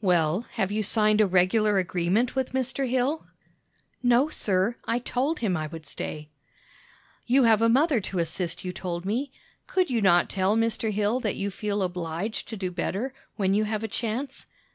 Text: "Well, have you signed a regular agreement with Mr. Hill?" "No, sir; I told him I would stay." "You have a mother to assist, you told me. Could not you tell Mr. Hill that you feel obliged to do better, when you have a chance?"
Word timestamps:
"Well, 0.00 0.46
have 0.52 0.72
you 0.72 0.82
signed 0.82 1.20
a 1.20 1.26
regular 1.26 1.76
agreement 1.76 2.34
with 2.34 2.52
Mr. 2.52 2.88
Hill?" 2.88 3.26
"No, 4.02 4.30
sir; 4.30 4.76
I 4.86 4.98
told 4.98 5.40
him 5.40 5.54
I 5.54 5.66
would 5.66 5.84
stay." 5.86 6.30
"You 7.26 7.42
have 7.42 7.60
a 7.60 7.68
mother 7.68 8.00
to 8.00 8.18
assist, 8.18 8.64
you 8.64 8.72
told 8.72 9.04
me. 9.04 9.32
Could 9.66 9.90
not 9.90 10.22
you 10.22 10.28
tell 10.28 10.56
Mr. 10.56 10.90
Hill 10.92 11.20
that 11.20 11.36
you 11.36 11.50
feel 11.50 11.82
obliged 11.82 12.48
to 12.48 12.56
do 12.56 12.70
better, 12.70 13.12
when 13.36 13.52
you 13.52 13.64
have 13.64 13.82
a 13.84 13.88
chance?" 13.88 14.46